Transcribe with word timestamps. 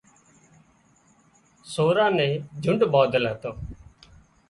سوران 1.73 2.11
نين 2.17 2.33
جنڍ 2.63 2.79
ٻانڌل 2.91 3.23
هتان 3.31 3.55